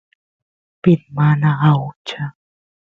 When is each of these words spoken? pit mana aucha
pit 0.81 1.01
mana 1.15 1.49
aucha 1.69 2.21